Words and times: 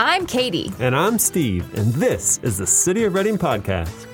I'm 0.00 0.26
Katie. 0.26 0.72
And 0.78 0.94
I'm 0.94 1.18
Steve, 1.18 1.74
and 1.76 1.92
this 1.94 2.38
is 2.44 2.56
the 2.56 2.68
City 2.68 3.02
of 3.02 3.14
Redding 3.14 3.36
podcast. 3.36 4.06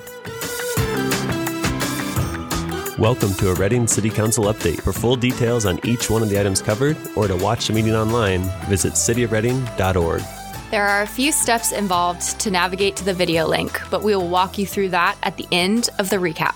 Welcome 2.99 3.35
to 3.35 3.51
a 3.51 3.55
Redding 3.55 3.87
City 3.87 4.09
Council 4.09 4.45
update. 4.45 4.81
For 4.81 4.95
full 4.95 5.15
details 5.15 5.67
on 5.67 5.79
each 5.85 6.09
one 6.09 6.23
of 6.23 6.31
the 6.31 6.41
items 6.41 6.63
covered 6.63 6.97
or 7.15 7.29
to 7.29 7.37
watch 7.37 7.67
the 7.67 7.75
meeting 7.75 7.95
online, 7.95 8.45
visit 8.67 8.95
cityofredding.org. 8.95 10.23
There 10.71 10.87
are 10.87 11.03
a 11.03 11.07
few 11.07 11.31
steps 11.31 11.71
involved 11.71 12.41
to 12.41 12.51
navigate 12.51 12.97
to 12.97 13.05
the 13.05 13.13
video 13.13 13.47
link, 13.47 13.79
but 13.91 14.03
we 14.03 14.17
will 14.17 14.29
walk 14.29 14.57
you 14.57 14.67
through 14.67 14.89
that 14.89 15.19
at 15.23 15.37
the 15.37 15.47
end 15.53 15.91
of 15.99 16.09
the 16.09 16.17
recap. 16.17 16.55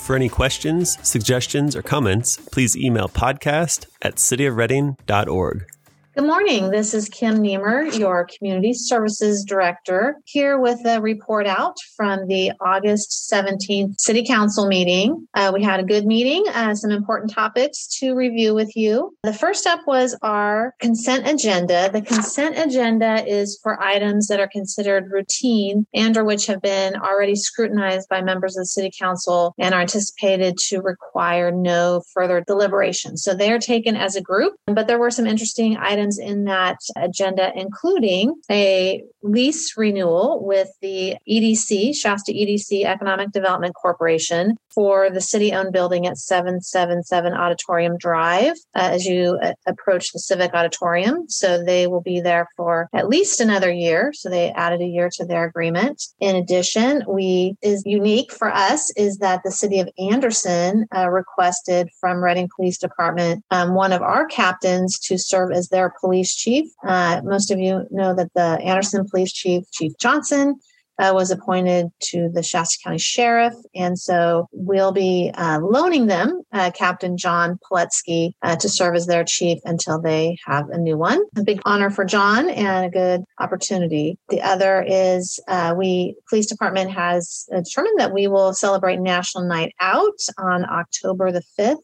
For 0.00 0.16
any 0.16 0.28
questions, 0.28 0.98
suggestions, 1.06 1.76
or 1.76 1.82
comments, 1.82 2.38
please 2.38 2.76
email 2.76 3.08
podcast 3.08 3.86
at 4.02 4.16
cityofredding.org. 4.16 5.75
Good 6.16 6.24
morning. 6.24 6.70
This 6.70 6.94
is 6.94 7.10
Kim 7.10 7.42
Niemer, 7.42 7.94
your 7.98 8.26
Community 8.26 8.72
Services 8.72 9.44
Director, 9.44 10.16
here 10.24 10.58
with 10.58 10.80
a 10.86 10.98
report 10.98 11.46
out 11.46 11.76
from 11.94 12.26
the 12.26 12.52
August 12.58 13.30
17th 13.30 14.00
City 14.00 14.24
Council 14.24 14.66
meeting. 14.66 15.28
Uh, 15.34 15.52
we 15.52 15.62
had 15.62 15.78
a 15.78 15.84
good 15.84 16.06
meeting, 16.06 16.42
uh, 16.54 16.74
some 16.74 16.90
important 16.90 17.30
topics 17.30 17.86
to 17.98 18.14
review 18.14 18.54
with 18.54 18.74
you. 18.74 19.14
The 19.24 19.34
first 19.34 19.66
up 19.66 19.80
was 19.86 20.16
our 20.22 20.74
consent 20.80 21.28
agenda. 21.28 21.90
The 21.92 22.00
consent 22.00 22.56
agenda 22.56 23.22
is 23.26 23.60
for 23.62 23.78
items 23.82 24.28
that 24.28 24.40
are 24.40 24.48
considered 24.48 25.12
routine 25.12 25.86
and 25.92 26.16
or 26.16 26.24
which 26.24 26.46
have 26.46 26.62
been 26.62 26.96
already 26.96 27.36
scrutinized 27.36 28.08
by 28.08 28.22
members 28.22 28.56
of 28.56 28.62
the 28.62 28.68
City 28.68 28.90
Council 28.98 29.54
and 29.58 29.74
are 29.74 29.82
anticipated 29.82 30.56
to 30.68 30.80
require 30.80 31.52
no 31.52 32.02
further 32.14 32.40
deliberation. 32.40 33.18
So 33.18 33.34
they 33.34 33.52
are 33.52 33.58
taken 33.58 33.96
as 33.96 34.16
a 34.16 34.22
group, 34.22 34.54
but 34.64 34.86
there 34.86 34.98
were 34.98 35.10
some 35.10 35.26
interesting 35.26 35.76
items 35.76 36.05
items 36.06 36.18
in 36.18 36.44
that 36.44 36.78
agenda, 36.96 37.52
including 37.54 38.34
a 38.50 39.02
lease 39.22 39.76
renewal 39.76 40.44
with 40.44 40.68
the 40.80 41.16
EDC, 41.28 41.94
Shasta 41.94 42.32
EDC 42.32 42.84
Economic 42.84 43.32
Development 43.32 43.74
Corporation, 43.74 44.56
for 44.76 45.10
the 45.10 45.22
city 45.22 45.52
owned 45.52 45.72
building 45.72 46.06
at 46.06 46.18
777 46.18 47.32
Auditorium 47.32 47.96
Drive 47.96 48.54
uh, 48.74 48.90
as 48.92 49.06
you 49.06 49.38
uh, 49.42 49.52
approach 49.66 50.12
the 50.12 50.18
Civic 50.18 50.52
Auditorium. 50.52 51.24
So 51.28 51.64
they 51.64 51.86
will 51.86 52.02
be 52.02 52.20
there 52.20 52.46
for 52.56 52.88
at 52.94 53.08
least 53.08 53.40
another 53.40 53.72
year. 53.72 54.12
So 54.14 54.28
they 54.28 54.50
added 54.50 54.82
a 54.82 54.86
year 54.86 55.08
to 55.14 55.24
their 55.24 55.44
agreement. 55.44 56.02
In 56.20 56.36
addition, 56.36 57.02
we 57.08 57.56
is 57.62 57.82
unique 57.86 58.30
for 58.32 58.52
us 58.52 58.92
is 58.96 59.16
that 59.18 59.40
the 59.44 59.50
city 59.50 59.80
of 59.80 59.88
Anderson 59.98 60.86
uh, 60.94 61.08
requested 61.08 61.88
from 61.98 62.22
Redding 62.22 62.50
Police 62.54 62.76
Department 62.76 63.42
um, 63.50 63.74
one 63.74 63.92
of 63.92 64.02
our 64.02 64.26
captains 64.26 64.98
to 65.00 65.18
serve 65.18 65.52
as 65.52 65.68
their 65.68 65.90
police 66.00 66.34
chief. 66.34 66.68
Uh, 66.86 67.20
most 67.24 67.50
of 67.50 67.58
you 67.58 67.86
know 67.90 68.14
that 68.14 68.30
the 68.34 68.58
Anderson 68.62 69.06
Police 69.08 69.32
Chief, 69.32 69.64
Chief 69.72 69.92
Johnson, 70.00 70.56
uh, 70.98 71.12
was 71.14 71.30
appointed 71.30 71.88
to 72.00 72.30
the 72.32 72.42
Shasta 72.42 72.78
County 72.82 72.98
Sheriff. 72.98 73.54
And 73.74 73.98
so 73.98 74.48
we'll 74.52 74.92
be 74.92 75.30
uh, 75.34 75.60
loaning 75.60 76.06
them 76.06 76.42
uh, 76.52 76.70
Captain 76.70 77.16
John 77.16 77.58
Poletsky 77.70 78.32
uh, 78.42 78.56
to 78.56 78.68
serve 78.68 78.94
as 78.94 79.06
their 79.06 79.24
chief 79.24 79.58
until 79.64 80.00
they 80.00 80.38
have 80.46 80.68
a 80.70 80.78
new 80.78 80.96
one. 80.96 81.22
A 81.36 81.42
big 81.42 81.60
honor 81.64 81.90
for 81.90 82.04
John 82.04 82.48
and 82.48 82.86
a 82.86 82.90
good 82.90 83.24
opportunity. 83.38 84.18
The 84.28 84.42
other 84.42 84.82
is 84.86 85.38
uh, 85.48 85.74
we, 85.76 86.16
police 86.28 86.46
department 86.46 86.90
has 86.92 87.46
determined 87.50 87.98
that 87.98 88.14
we 88.14 88.26
will 88.26 88.54
celebrate 88.54 89.00
National 89.00 89.44
Night 89.44 89.74
Out 89.80 90.18
on 90.38 90.64
October 90.64 91.30
the 91.30 91.42
5th. 91.58 91.82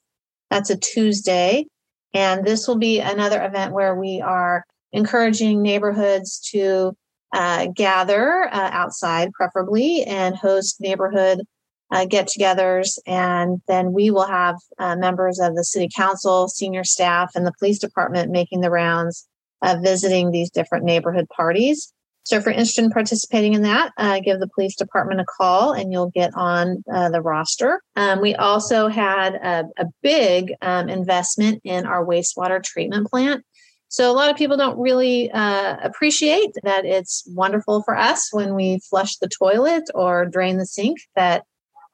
That's 0.50 0.70
a 0.70 0.76
Tuesday. 0.76 1.66
And 2.14 2.44
this 2.44 2.68
will 2.68 2.76
be 2.76 3.00
another 3.00 3.42
event 3.42 3.72
where 3.72 3.94
we 3.94 4.20
are 4.20 4.64
encouraging 4.92 5.62
neighborhoods 5.62 6.38
to 6.50 6.94
uh, 7.32 7.68
gather 7.74 8.44
uh, 8.52 8.70
outside, 8.72 9.32
preferably, 9.32 10.04
and 10.04 10.36
host 10.36 10.80
neighborhood 10.80 11.42
uh, 11.90 12.04
get 12.04 12.28
togethers. 12.28 12.98
And 13.06 13.60
then 13.68 13.92
we 13.92 14.10
will 14.10 14.26
have 14.26 14.56
uh, 14.78 14.96
members 14.96 15.38
of 15.38 15.56
the 15.56 15.64
city 15.64 15.88
council, 15.94 16.48
senior 16.48 16.84
staff, 16.84 17.32
and 17.34 17.46
the 17.46 17.54
police 17.58 17.78
department 17.78 18.30
making 18.30 18.60
the 18.60 18.70
rounds, 18.70 19.26
of 19.62 19.80
visiting 19.80 20.30
these 20.30 20.50
different 20.50 20.84
neighborhood 20.84 21.28
parties. 21.28 21.92
So 22.24 22.36
if 22.36 22.44
you're 22.44 22.52
interested 22.52 22.84
in 22.84 22.90
participating 22.90 23.54
in 23.54 23.62
that, 23.62 23.92
uh, 23.96 24.20
give 24.20 24.38
the 24.38 24.48
police 24.48 24.76
department 24.76 25.20
a 25.20 25.24
call 25.24 25.72
and 25.72 25.92
you'll 25.92 26.10
get 26.10 26.30
on 26.34 26.84
uh, 26.92 27.10
the 27.10 27.20
roster. 27.20 27.82
Um, 27.96 28.20
we 28.20 28.34
also 28.34 28.88
had 28.88 29.34
a, 29.34 29.64
a 29.76 29.86
big 30.02 30.52
um, 30.62 30.88
investment 30.88 31.60
in 31.64 31.84
our 31.84 32.04
wastewater 32.04 32.62
treatment 32.62 33.08
plant. 33.08 33.44
So 33.88 34.10
a 34.10 34.14
lot 34.14 34.30
of 34.30 34.36
people 34.36 34.56
don't 34.56 34.78
really 34.78 35.30
uh, 35.32 35.76
appreciate 35.82 36.52
that 36.62 36.86
it's 36.86 37.24
wonderful 37.26 37.82
for 37.82 37.96
us 37.96 38.28
when 38.32 38.54
we 38.54 38.80
flush 38.88 39.16
the 39.16 39.28
toilet 39.28 39.84
or 39.94 40.24
drain 40.24 40.56
the 40.56 40.64
sink 40.64 40.98
that 41.14 41.42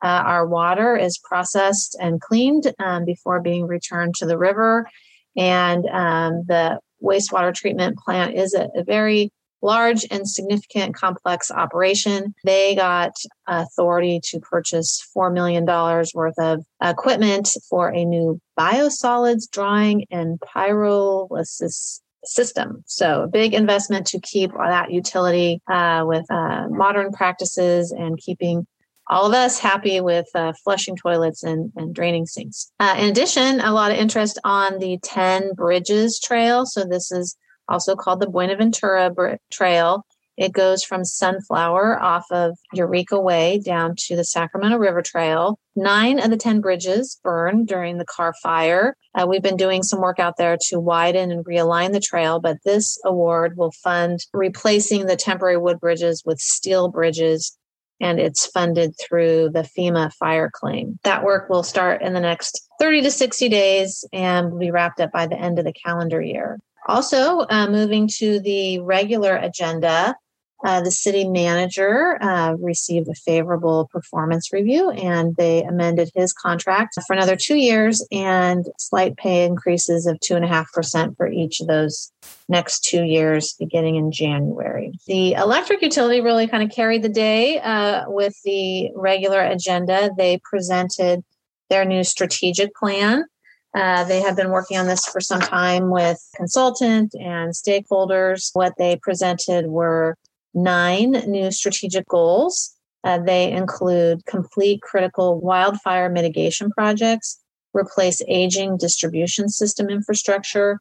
uh, 0.04 0.06
our 0.06 0.46
water 0.46 0.96
is 0.96 1.18
processed 1.18 1.96
and 2.00 2.20
cleaned 2.20 2.72
um, 2.78 3.04
before 3.04 3.40
being 3.40 3.66
returned 3.66 4.14
to 4.16 4.26
the 4.26 4.38
river. 4.38 4.88
And 5.36 5.86
um, 5.86 6.44
the 6.46 6.78
wastewater 7.02 7.52
treatment 7.52 7.98
plant 7.98 8.36
is 8.36 8.54
a, 8.54 8.68
a 8.76 8.84
very 8.84 9.32
large 9.62 10.06
and 10.10 10.28
significant 10.28 10.94
complex 10.94 11.50
operation. 11.50 12.34
They 12.44 12.74
got 12.74 13.12
authority 13.46 14.20
to 14.24 14.40
purchase 14.40 15.06
$4 15.16 15.32
million 15.32 15.64
worth 15.66 16.38
of 16.38 16.64
equipment 16.82 17.50
for 17.68 17.88
a 17.88 18.04
new 18.04 18.40
biosolids 18.58 19.50
drying 19.50 20.04
and 20.10 20.38
pyrolysis 20.40 22.00
system. 22.24 22.82
So 22.86 23.22
a 23.22 23.28
big 23.28 23.54
investment 23.54 24.06
to 24.08 24.20
keep 24.20 24.52
that 24.52 24.90
utility 24.90 25.60
uh, 25.70 26.04
with 26.06 26.26
uh, 26.30 26.68
modern 26.68 27.12
practices 27.12 27.92
and 27.92 28.18
keeping 28.18 28.66
all 29.10 29.26
of 29.26 29.32
us 29.32 29.58
happy 29.58 30.00
with 30.00 30.26
uh, 30.34 30.52
flushing 30.64 30.94
toilets 30.94 31.42
and, 31.42 31.72
and 31.76 31.94
draining 31.94 32.26
sinks. 32.26 32.70
Uh, 32.78 32.94
in 32.98 33.08
addition, 33.08 33.60
a 33.60 33.72
lot 33.72 33.90
of 33.90 33.96
interest 33.96 34.38
on 34.44 34.78
the 34.78 34.98
10 35.02 35.54
Bridges 35.54 36.20
Trail. 36.20 36.66
So 36.66 36.84
this 36.84 37.10
is 37.10 37.36
also 37.68 37.94
called 37.94 38.20
the 38.20 38.28
Buenaventura 38.28 39.38
Trail. 39.50 40.04
It 40.38 40.52
goes 40.52 40.84
from 40.84 41.04
Sunflower 41.04 42.00
off 42.00 42.24
of 42.30 42.56
Eureka 42.72 43.18
Way 43.20 43.58
down 43.58 43.96
to 44.06 44.14
the 44.14 44.22
Sacramento 44.22 44.76
River 44.78 45.02
Trail. 45.02 45.58
Nine 45.74 46.20
of 46.20 46.30
the 46.30 46.36
10 46.36 46.60
bridges 46.60 47.18
burned 47.24 47.66
during 47.66 47.98
the 47.98 48.04
Carr 48.04 48.32
fire. 48.40 48.94
Uh, 49.16 49.26
we've 49.28 49.42
been 49.42 49.56
doing 49.56 49.82
some 49.82 50.00
work 50.00 50.20
out 50.20 50.36
there 50.38 50.56
to 50.68 50.78
widen 50.78 51.32
and 51.32 51.44
realign 51.44 51.92
the 51.92 51.98
trail, 51.98 52.38
but 52.38 52.58
this 52.64 53.00
award 53.04 53.56
will 53.56 53.72
fund 53.82 54.20
replacing 54.32 55.06
the 55.06 55.16
temporary 55.16 55.56
wood 55.56 55.80
bridges 55.80 56.22
with 56.24 56.38
steel 56.38 56.88
bridges, 56.88 57.58
and 58.00 58.20
it's 58.20 58.46
funded 58.46 58.94
through 59.00 59.50
the 59.52 59.68
FEMA 59.76 60.12
fire 60.12 60.52
claim. 60.54 61.00
That 61.02 61.24
work 61.24 61.50
will 61.50 61.64
start 61.64 62.00
in 62.00 62.12
the 62.12 62.20
next 62.20 62.68
30 62.78 63.02
to 63.02 63.10
60 63.10 63.48
days 63.48 64.04
and 64.12 64.52
will 64.52 64.60
be 64.60 64.70
wrapped 64.70 65.00
up 65.00 65.10
by 65.10 65.26
the 65.26 65.38
end 65.38 65.58
of 65.58 65.64
the 65.64 65.72
calendar 65.72 66.22
year. 66.22 66.60
Also, 66.88 67.40
uh, 67.50 67.68
moving 67.68 68.08
to 68.08 68.40
the 68.40 68.80
regular 68.80 69.36
agenda, 69.36 70.16
uh, 70.64 70.80
the 70.80 70.90
city 70.90 71.28
manager 71.28 72.20
uh, 72.20 72.54
received 72.58 73.08
a 73.08 73.14
favorable 73.14 73.88
performance 73.92 74.52
review 74.52 74.90
and 74.90 75.36
they 75.36 75.62
amended 75.62 76.10
his 76.16 76.32
contract 76.32 76.98
for 77.06 77.12
another 77.12 77.36
two 77.36 77.54
years 77.54 78.04
and 78.10 78.66
slight 78.76 79.16
pay 79.16 79.44
increases 79.44 80.06
of 80.06 80.18
2.5% 80.18 81.16
for 81.16 81.30
each 81.30 81.60
of 81.60 81.68
those 81.68 82.10
next 82.48 82.80
two 82.80 83.04
years 83.04 83.54
beginning 83.58 83.94
in 83.94 84.10
January. 84.10 84.92
The 85.06 85.34
electric 85.34 85.80
utility 85.80 86.20
really 86.20 86.48
kind 86.48 86.64
of 86.64 86.74
carried 86.74 87.02
the 87.02 87.08
day 87.08 87.60
uh, 87.60 88.04
with 88.08 88.34
the 88.44 88.90
regular 88.96 89.40
agenda. 89.40 90.10
They 90.16 90.40
presented 90.42 91.22
their 91.70 91.84
new 91.84 92.02
strategic 92.02 92.74
plan 92.74 93.26
uh, 93.74 94.04
they 94.04 94.20
have 94.20 94.36
been 94.36 94.50
working 94.50 94.78
on 94.78 94.86
this 94.86 95.04
for 95.06 95.20
some 95.20 95.40
time 95.40 95.90
with 95.90 96.18
consultant 96.34 97.14
and 97.14 97.52
stakeholders. 97.52 98.50
What 98.54 98.74
they 98.78 98.96
presented 98.96 99.66
were 99.66 100.16
nine 100.54 101.12
new 101.26 101.50
strategic 101.50 102.06
goals. 102.06 102.74
Uh, 103.04 103.18
they 103.18 103.52
include 103.52 104.24
complete 104.26 104.82
critical 104.82 105.40
wildfire 105.40 106.08
mitigation 106.08 106.70
projects, 106.70 107.38
replace 107.74 108.22
aging 108.26 108.76
distribution 108.78 109.48
system 109.48 109.88
infrastructure, 109.88 110.80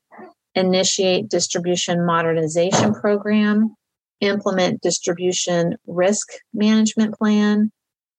initiate 0.55 1.29
distribution 1.29 2.05
modernization 2.05 2.93
program, 2.93 3.75
implement 4.21 4.81
distribution 4.81 5.75
risk 5.85 6.27
management 6.53 7.13
plan, 7.15 7.71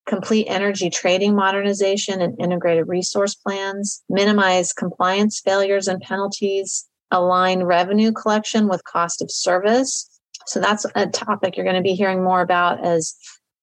complete 0.08 0.46
energy 0.48 0.90
trading 0.90 1.36
modernization 1.36 2.20
and 2.20 2.40
integrated 2.40 2.88
resource 2.88 3.34
plans, 3.34 4.02
minimize 4.08 4.72
compliance 4.72 5.40
failures 5.40 5.86
and 5.86 6.00
penalties, 6.00 6.88
align 7.10 7.62
revenue 7.62 8.10
collection 8.10 8.68
with 8.68 8.82
cost 8.84 9.22
of 9.22 9.30
service. 9.30 10.08
So 10.46 10.60
that's 10.60 10.86
a 10.94 11.06
topic 11.06 11.56
you're 11.56 11.64
going 11.64 11.76
to 11.76 11.82
be 11.82 11.94
hearing 11.94 12.24
more 12.24 12.40
about 12.40 12.84
as 12.84 13.14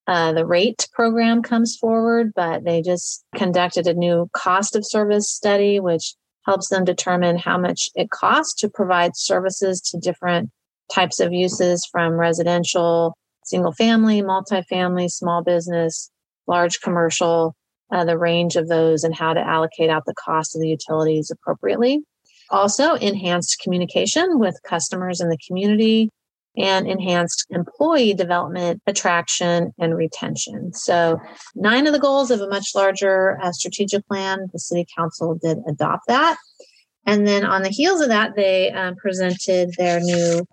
uh, 0.07 0.33
the 0.33 0.45
rate 0.45 0.87
program 0.93 1.41
comes 1.41 1.75
forward, 1.75 2.31
but 2.35 2.63
they 2.63 2.83
just 2.83 3.25
conducted 3.35 3.87
a 3.87 3.93
new 3.93 4.29
cost 4.33 4.75
of 4.75 4.85
service 4.85 5.29
study, 5.29 5.79
which 5.79 6.13
helps 6.45 6.69
them 6.69 6.85
determine 6.85 7.37
how 7.37 7.57
much 7.57 7.89
it 7.95 8.11
costs 8.11 8.53
to 8.61 8.69
provide 8.69 9.15
services 9.15 9.81
to 9.81 9.97
different 9.97 10.51
types 10.93 11.19
of 11.19 11.33
uses 11.33 11.87
from 11.91 12.13
residential, 12.13 13.17
single 13.45 13.71
family, 13.71 14.21
multifamily, 14.21 15.09
small 15.09 15.43
business, 15.43 16.11
large 16.47 16.81
commercial, 16.81 17.55
uh, 17.91 18.05
the 18.05 18.17
range 18.17 18.55
of 18.55 18.67
those 18.67 19.03
and 19.03 19.15
how 19.15 19.33
to 19.33 19.39
allocate 19.39 19.89
out 19.89 20.05
the 20.05 20.13
cost 20.13 20.55
of 20.55 20.61
the 20.61 20.69
utilities 20.69 21.31
appropriately. 21.31 22.01
Also, 22.49 22.93
enhanced 22.95 23.59
communication 23.63 24.39
with 24.39 24.59
customers 24.63 25.19
in 25.19 25.29
the 25.29 25.37
community 25.47 26.09
and 26.57 26.87
enhanced 26.87 27.45
employee 27.49 28.13
development, 28.13 28.81
attraction, 28.87 29.73
and 29.79 29.95
retention. 29.95 30.73
So, 30.73 31.19
nine 31.55 31.87
of 31.87 31.93
the 31.93 31.99
goals 31.99 32.31
of 32.31 32.41
a 32.41 32.47
much 32.47 32.69
larger 32.75 33.39
uh, 33.41 33.51
strategic 33.51 34.07
plan, 34.07 34.47
the 34.53 34.59
City 34.59 34.85
Council 34.95 35.37
did 35.41 35.57
adopt 35.67 36.07
that. 36.07 36.37
And 37.05 37.27
then 37.27 37.45
on 37.45 37.61
the 37.61 37.69
heels 37.69 38.01
of 38.01 38.09
that, 38.09 38.35
they 38.35 38.71
um, 38.71 38.95
presented 38.95 39.71
their 39.77 39.99
new 39.99 40.45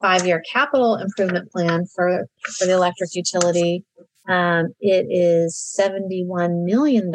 five 0.00 0.26
year 0.26 0.42
capital 0.50 0.96
improvement 0.96 1.50
plan 1.50 1.86
for, 1.94 2.26
for 2.56 2.66
the 2.66 2.74
electric 2.74 3.14
utility. 3.14 3.84
Um, 4.28 4.74
it 4.80 5.06
is 5.10 5.56
$71 5.78 6.64
million. 6.64 7.12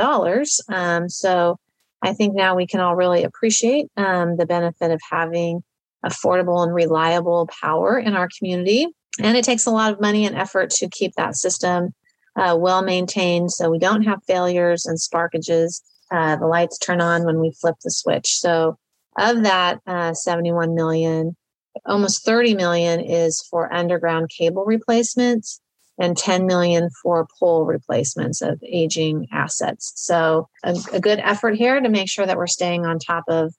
Um, 0.70 1.10
so, 1.10 1.58
I 2.04 2.14
think 2.14 2.36
now 2.36 2.54
we 2.54 2.68
can 2.68 2.82
all 2.82 2.98
really 2.98 3.24
appreciate 3.24 3.88
um, 3.96 4.36
the 4.36 4.46
benefit 4.46 4.92
of 4.92 5.00
having 5.10 5.64
affordable 6.06 6.62
and 6.62 6.76
reliable 6.76 7.50
power 7.62 7.98
in 7.98 8.16
our 8.16 8.28
community. 8.38 8.88
And 9.20 9.38
it 9.38 9.46
takes 9.46 9.66
a 9.66 9.72
lot 9.72 9.94
of 9.94 10.02
money 10.02 10.26
and 10.26 10.36
effort 10.36 10.70
to 10.72 10.90
keep 10.90 11.14
that 11.16 11.36
system 11.36 11.94
uh, 12.36 12.58
well 12.60 12.82
maintained 12.82 13.52
so 13.52 13.70
we 13.70 13.80
don't 13.80 14.04
have 14.04 14.20
failures 14.28 14.86
and 14.86 14.98
sparkages. 14.98 15.82
Uh, 16.12 16.36
the 16.36 16.48
lights 16.48 16.78
turn 16.78 17.00
on 17.00 17.24
when 17.24 17.40
we 17.40 17.54
flip 17.60 17.76
the 17.84 17.90
switch. 17.92 18.40
So, 18.40 18.78
of 19.18 19.44
that 19.44 19.80
uh, 19.88 20.14
71 20.14 20.76
million, 20.76 21.38
almost 21.86 22.26
30 22.26 22.56
million 22.56 23.00
is 23.00 23.46
for 23.50 23.72
underground 23.72 24.30
cable 24.30 24.66
replacements 24.66 25.62
and 25.98 26.18
10 26.18 26.46
million 26.46 26.90
for 27.02 27.28
pole 27.40 27.66
replacements 27.66 28.42
of 28.42 28.62
aging 28.64 29.28
assets. 29.32 29.94
So, 29.96 30.50
a, 30.64 30.76
a 30.94 31.00
good 31.00 31.20
effort 31.20 31.56
here 31.56 31.80
to 31.80 31.90
make 31.90 32.10
sure 32.10 32.26
that 32.26 32.38
we're 32.38 32.48
staying 32.48 32.86
on 32.86 33.00
top 33.00 33.26
of 33.28 33.54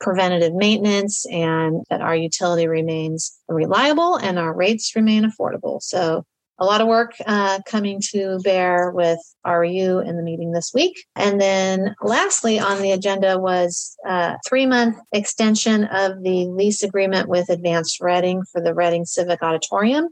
preventative 0.00 0.54
maintenance 0.54 1.24
and 1.26 1.82
that 1.88 2.02
our 2.02 2.14
utility 2.14 2.66
remains 2.66 3.38
reliable 3.48 4.16
and 4.16 4.38
our 4.38 4.54
rates 4.54 4.94
remain 4.94 5.24
affordable. 5.24 5.80
So, 5.80 6.24
a 6.58 6.64
lot 6.64 6.80
of 6.80 6.88
work 6.88 7.14
uh, 7.26 7.58
coming 7.66 8.00
to 8.12 8.38
bear 8.42 8.90
with 8.90 9.18
REU 9.46 10.00
in 10.06 10.16
the 10.16 10.22
meeting 10.22 10.52
this 10.52 10.72
week. 10.72 11.04
And 11.14 11.40
then, 11.40 11.94
lastly, 12.00 12.58
on 12.58 12.80
the 12.80 12.92
agenda 12.92 13.38
was 13.38 13.94
a 14.06 14.38
three 14.46 14.64
month 14.64 14.96
extension 15.12 15.84
of 15.84 16.22
the 16.22 16.46
lease 16.46 16.82
agreement 16.82 17.28
with 17.28 17.50
Advanced 17.50 18.00
Redding 18.00 18.44
for 18.50 18.62
the 18.62 18.72
Redding 18.72 19.04
Civic 19.04 19.42
Auditorium. 19.42 20.08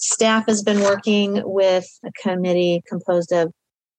Staff 0.00 0.46
has 0.46 0.62
been 0.62 0.80
working 0.80 1.42
with 1.44 1.86
a 2.04 2.10
committee 2.22 2.82
composed 2.88 3.32
of 3.32 3.52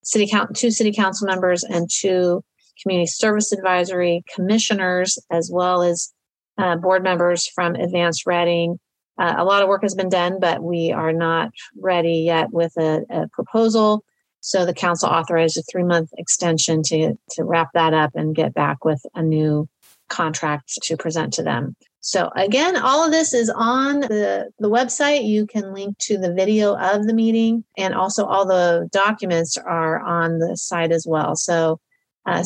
city 0.03 0.27
count, 0.27 0.55
two 0.55 0.71
city 0.71 0.91
council 0.91 1.27
members 1.27 1.63
and 1.63 1.87
two 1.91 2.43
community 2.81 3.05
service 3.05 3.51
advisory 3.51 4.23
commissioners, 4.33 5.19
as 5.31 5.51
well 5.53 5.83
as 5.83 6.11
uh, 6.57 6.75
board 6.75 7.03
members 7.03 7.47
from 7.47 7.75
Advanced 7.75 8.25
Redding. 8.25 8.79
Uh, 9.19 9.35
a 9.37 9.45
lot 9.45 9.61
of 9.61 9.69
work 9.69 9.83
has 9.83 9.93
been 9.93 10.09
done, 10.09 10.39
but 10.39 10.63
we 10.63 10.91
are 10.91 11.13
not 11.13 11.51
ready 11.79 12.23
yet 12.25 12.51
with 12.51 12.73
a, 12.77 13.03
a 13.11 13.27
proposal. 13.29 14.03
So 14.39 14.65
the 14.65 14.73
council 14.73 15.07
authorized 15.07 15.57
a 15.57 15.63
three 15.71 15.83
month 15.83 16.09
extension 16.17 16.81
to, 16.87 17.13
to 17.31 17.43
wrap 17.43 17.69
that 17.75 17.93
up 17.93 18.11
and 18.15 18.35
get 18.35 18.55
back 18.55 18.83
with 18.83 19.05
a 19.13 19.21
new 19.21 19.69
contract 20.09 20.79
to 20.81 20.97
present 20.97 21.33
to 21.33 21.43
them. 21.43 21.75
So 22.01 22.31
again, 22.35 22.77
all 22.77 23.05
of 23.05 23.11
this 23.11 23.33
is 23.33 23.49
on 23.49 24.01
the, 24.01 24.49
the 24.59 24.69
website. 24.69 25.23
You 25.27 25.45
can 25.45 25.71
link 25.71 25.97
to 25.99 26.17
the 26.17 26.33
video 26.33 26.75
of 26.75 27.05
the 27.05 27.13
meeting 27.13 27.63
and 27.77 27.93
also 27.93 28.25
all 28.25 28.45
the 28.45 28.89
documents 28.91 29.55
are 29.55 29.99
on 29.99 30.39
the 30.39 30.57
site 30.57 30.91
as 30.91 31.05
well. 31.07 31.35
So 31.35 31.79
uh, 32.25 32.43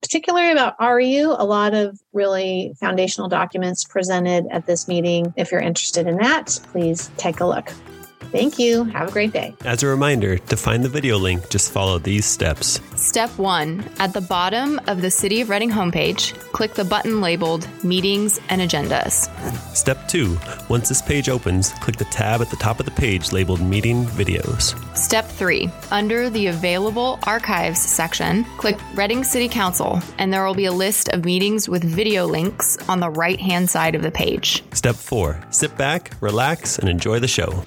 particularly 0.00 0.52
about 0.52 0.78
REU, 0.78 1.34
a 1.38 1.44
lot 1.44 1.74
of 1.74 1.98
really 2.12 2.74
foundational 2.78 3.28
documents 3.28 3.84
presented 3.84 4.46
at 4.50 4.66
this 4.66 4.86
meeting. 4.86 5.34
If 5.36 5.50
you're 5.50 5.60
interested 5.60 6.06
in 6.06 6.16
that, 6.18 6.58
please 6.72 7.10
take 7.16 7.40
a 7.40 7.46
look. 7.46 7.72
Thank 8.34 8.58
you. 8.58 8.82
Have 8.86 9.10
a 9.10 9.12
great 9.12 9.32
day. 9.32 9.54
As 9.64 9.84
a 9.84 9.86
reminder, 9.86 10.38
to 10.38 10.56
find 10.56 10.84
the 10.84 10.88
video 10.88 11.18
link, 11.18 11.50
just 11.50 11.70
follow 11.70 12.00
these 12.00 12.26
steps. 12.26 12.80
Step 12.96 13.30
one 13.38 13.88
at 14.00 14.12
the 14.12 14.20
bottom 14.20 14.80
of 14.88 15.02
the 15.02 15.10
City 15.10 15.40
of 15.40 15.48
Redding 15.48 15.70
homepage, 15.70 16.36
click 16.50 16.74
the 16.74 16.84
button 16.84 17.20
labeled 17.20 17.68
Meetings 17.84 18.40
and 18.48 18.60
Agendas. 18.60 19.28
Step 19.76 20.08
two 20.08 20.36
once 20.68 20.88
this 20.88 21.00
page 21.00 21.28
opens, 21.28 21.70
click 21.74 21.96
the 21.96 22.06
tab 22.06 22.40
at 22.40 22.50
the 22.50 22.56
top 22.56 22.80
of 22.80 22.86
the 22.86 22.90
page 22.90 23.30
labeled 23.30 23.60
Meeting 23.60 24.04
Videos. 24.06 24.74
Step 24.96 25.26
three 25.26 25.70
under 25.92 26.28
the 26.28 26.48
Available 26.48 27.20
Archives 27.28 27.78
section, 27.78 28.42
click 28.58 28.76
Redding 28.94 29.22
City 29.22 29.48
Council, 29.48 30.00
and 30.18 30.32
there 30.32 30.44
will 30.44 30.56
be 30.56 30.64
a 30.64 30.72
list 30.72 31.08
of 31.10 31.24
meetings 31.24 31.68
with 31.68 31.84
video 31.84 32.26
links 32.26 32.78
on 32.88 32.98
the 32.98 33.10
right 33.10 33.38
hand 33.38 33.70
side 33.70 33.94
of 33.94 34.02
the 34.02 34.10
page. 34.10 34.64
Step 34.72 34.96
four 34.96 35.40
sit 35.50 35.76
back, 35.76 36.10
relax, 36.20 36.80
and 36.80 36.88
enjoy 36.88 37.20
the 37.20 37.28
show. 37.28 37.64